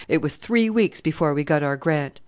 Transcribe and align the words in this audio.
It 0.07 0.23
was 0.23 0.35
three 0.35 0.67
weeks 0.67 0.99
before 0.99 1.35
we 1.35 1.43
got 1.43 1.61
our 1.61 1.77
grant. 1.77 2.19